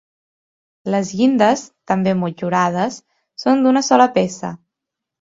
Les 0.93 1.11
llindes, 1.19 1.67
també 1.93 2.15
motllurades, 2.23 3.01
són 3.47 3.65
d'una 3.67 3.89
sola 3.93 4.13
peça. 4.21 4.57